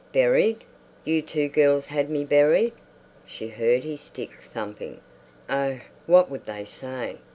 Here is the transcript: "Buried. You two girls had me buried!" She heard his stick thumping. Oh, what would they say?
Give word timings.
"Buried. 0.13 0.63
You 1.05 1.21
two 1.21 1.47
girls 1.47 1.85
had 1.85 2.09
me 2.09 2.25
buried!" 2.25 2.73
She 3.27 3.49
heard 3.49 3.83
his 3.83 4.01
stick 4.01 4.31
thumping. 4.51 4.99
Oh, 5.47 5.79
what 6.07 6.27
would 6.27 6.47
they 6.47 6.65
say? 6.65 7.17